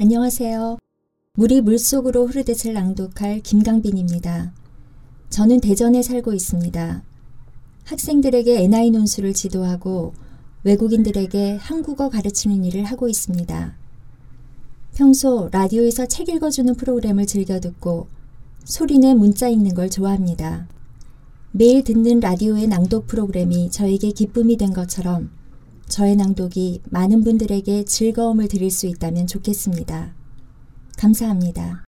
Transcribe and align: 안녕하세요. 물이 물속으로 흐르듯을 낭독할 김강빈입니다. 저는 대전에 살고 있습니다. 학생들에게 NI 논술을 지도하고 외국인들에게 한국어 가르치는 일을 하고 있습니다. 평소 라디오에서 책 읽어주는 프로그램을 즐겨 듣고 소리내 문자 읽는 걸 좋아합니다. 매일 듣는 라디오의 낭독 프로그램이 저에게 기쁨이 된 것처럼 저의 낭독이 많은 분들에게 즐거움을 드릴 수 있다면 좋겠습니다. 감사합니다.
안녕하세요. 0.00 0.78
물이 1.34 1.60
물속으로 1.62 2.28
흐르듯을 2.28 2.72
낭독할 2.72 3.40
김강빈입니다. 3.40 4.52
저는 5.28 5.60
대전에 5.60 6.02
살고 6.02 6.34
있습니다. 6.34 7.02
학생들에게 7.82 8.62
NI 8.62 8.92
논술을 8.92 9.34
지도하고 9.34 10.14
외국인들에게 10.62 11.56
한국어 11.56 12.10
가르치는 12.10 12.62
일을 12.62 12.84
하고 12.84 13.08
있습니다. 13.08 13.76
평소 14.94 15.48
라디오에서 15.50 16.06
책 16.06 16.28
읽어주는 16.28 16.72
프로그램을 16.76 17.26
즐겨 17.26 17.58
듣고 17.58 18.06
소리내 18.62 19.14
문자 19.14 19.48
읽는 19.48 19.74
걸 19.74 19.90
좋아합니다. 19.90 20.68
매일 21.50 21.82
듣는 21.82 22.20
라디오의 22.20 22.68
낭독 22.68 23.08
프로그램이 23.08 23.72
저에게 23.72 24.12
기쁨이 24.12 24.56
된 24.58 24.72
것처럼 24.72 25.30
저의 25.88 26.16
낭독이 26.16 26.82
많은 26.90 27.24
분들에게 27.24 27.84
즐거움을 27.84 28.48
드릴 28.48 28.70
수 28.70 28.86
있다면 28.86 29.26
좋겠습니다. 29.26 30.14
감사합니다. 30.96 31.87